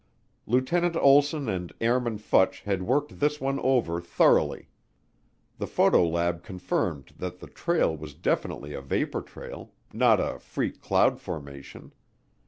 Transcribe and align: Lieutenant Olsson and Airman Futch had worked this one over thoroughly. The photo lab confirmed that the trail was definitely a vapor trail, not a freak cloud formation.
Lieutenant 0.47 0.95
Olsson 0.95 1.47
and 1.47 1.71
Airman 1.79 2.17
Futch 2.17 2.63
had 2.63 2.81
worked 2.81 3.19
this 3.19 3.39
one 3.39 3.59
over 3.59 4.01
thoroughly. 4.01 4.67
The 5.59 5.67
photo 5.67 6.07
lab 6.07 6.41
confirmed 6.41 7.13
that 7.19 7.37
the 7.39 7.45
trail 7.45 7.95
was 7.95 8.15
definitely 8.15 8.73
a 8.73 8.81
vapor 8.81 9.21
trail, 9.21 9.73
not 9.93 10.19
a 10.19 10.39
freak 10.39 10.81
cloud 10.81 11.19
formation. 11.21 11.91